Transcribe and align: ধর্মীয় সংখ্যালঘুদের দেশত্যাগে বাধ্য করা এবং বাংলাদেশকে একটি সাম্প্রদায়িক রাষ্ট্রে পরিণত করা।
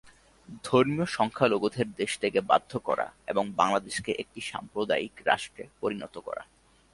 ধর্মীয় 0.63 1.07
সংখ্যালঘুদের 1.09 1.87
দেশত্যাগে 1.97 2.41
বাধ্য 2.41 2.71
করা 2.79 3.07
এবং 3.27 3.43
বাংলাদেশকে 3.51 4.11
একটি 4.13 4.39
সাম্প্রদায়িক 4.41 5.13
রাষ্ট্রে 5.25 5.63
পরিণত 5.81 6.15
করা। 6.17 6.43